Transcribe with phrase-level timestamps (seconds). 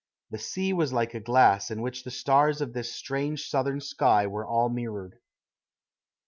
[0.31, 4.25] The sea was like a glass in which the stars of this strange southern sky
[4.25, 5.19] were all mirrored.